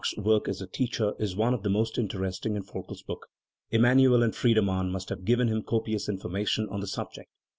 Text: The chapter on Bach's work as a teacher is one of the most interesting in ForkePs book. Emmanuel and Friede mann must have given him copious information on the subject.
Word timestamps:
The 0.01 0.05
chapter 0.13 0.21
on 0.21 0.23
Bach's 0.23 0.31
work 0.33 0.47
as 0.49 0.61
a 0.61 0.65
teacher 0.65 1.13
is 1.19 1.35
one 1.35 1.53
of 1.53 1.61
the 1.61 1.69
most 1.69 1.99
interesting 1.99 2.55
in 2.55 2.63
ForkePs 2.63 3.05
book. 3.05 3.27
Emmanuel 3.69 4.23
and 4.23 4.33
Friede 4.33 4.63
mann 4.65 4.89
must 4.91 5.09
have 5.09 5.25
given 5.25 5.47
him 5.47 5.61
copious 5.61 6.09
information 6.09 6.67
on 6.69 6.79
the 6.79 6.87
subject. 6.87 7.29